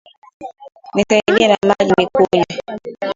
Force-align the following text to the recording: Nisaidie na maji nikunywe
Nisaidie 0.95 1.47
na 1.47 1.57
maji 1.67 1.93
nikunywe 1.97 2.45